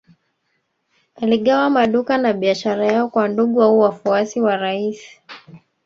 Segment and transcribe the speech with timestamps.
[1.15, 5.19] Aligawa maduka na biashara yao kwa ndugu au wafuasi wa rais